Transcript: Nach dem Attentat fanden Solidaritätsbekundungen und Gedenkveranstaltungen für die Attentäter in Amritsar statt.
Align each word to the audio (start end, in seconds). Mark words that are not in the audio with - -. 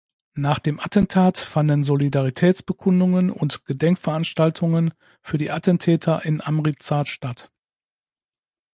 Nach 0.33 0.57
dem 0.57 0.79
Attentat 0.79 1.37
fanden 1.37 1.83
Solidaritätsbekundungen 1.83 3.29
und 3.29 3.65
Gedenkveranstaltungen 3.65 4.95
für 5.21 5.37
die 5.37 5.51
Attentäter 5.51 6.25
in 6.25 6.41
Amritsar 6.41 7.05
statt. 7.05 7.51